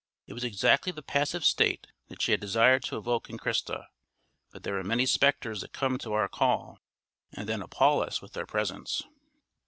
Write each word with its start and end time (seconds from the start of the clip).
It 0.25 0.33
was 0.33 0.43
exactly 0.43 0.91
the 0.91 1.03
passive 1.03 1.45
state 1.45 1.85
that 2.07 2.23
she 2.23 2.31
had 2.31 2.41
desired 2.41 2.81
to 2.85 2.97
evoke 2.97 3.29
in 3.29 3.37
Christa; 3.37 3.85
but 4.49 4.63
there 4.63 4.79
are 4.79 4.83
many 4.83 5.05
spectres 5.05 5.61
that 5.61 5.73
come 5.73 5.99
to 5.99 6.13
our 6.13 6.27
call 6.27 6.79
and 7.33 7.47
then 7.47 7.61
appal 7.61 8.01
us 8.01 8.19
with 8.19 8.33
their 8.33 8.47
presence! 8.47 9.03